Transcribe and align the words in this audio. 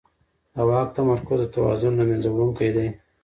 د 0.53 0.55
واک 0.69 0.87
تمرکز 0.97 1.37
د 1.41 1.45
توازن 1.55 1.93
له 1.97 2.03
منځه 2.09 2.29
وړونکی 2.31 2.69
دی 2.75 2.87